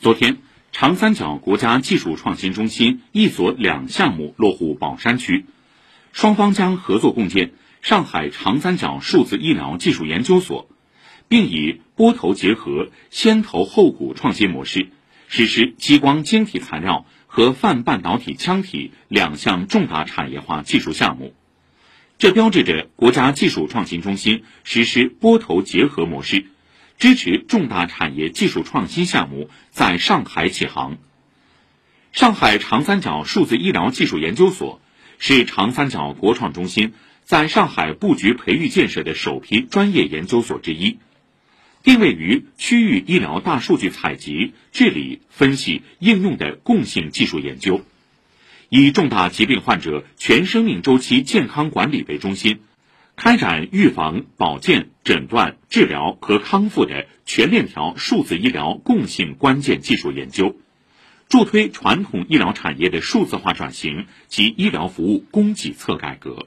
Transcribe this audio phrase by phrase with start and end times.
[0.00, 0.38] 昨天，
[0.72, 5.44] 长三角国家技术创新中心一所两项目落户宝山区，
[6.14, 10.70] 双方将合作共建上海长三角数字医疗技术研究所，
[11.28, 14.88] 并以波头结合、先头后鼓创新模式，
[15.28, 21.34] 实施激光晶体材料和泛半导体腔体两项重大产业化技术项目。
[22.16, 26.46] 这标志着国家技术创新中心实施波头结合模式。
[27.00, 30.98] 支持重大产业技术创新项目在上海起航。
[32.12, 34.82] 上海长三角数字医疗技术研究所
[35.18, 36.92] 是长三角国创中心
[37.24, 40.98] 在上海布局培育建设的首批专业研究所之一，
[41.82, 47.82] 定位于区域医疗大数据采集、治理、分析、应用的共性技术研究，
[48.68, 52.60] 以重大疾病患者全生命周期健康管理为中心。
[53.22, 60.56] 开展预防、保健、诊断、治疗和康复的全链条数字医疗共性关键技术研究，
[61.28, 66.46] 助推传统医疗产业的数字化转型及医疗服务供给侧改革。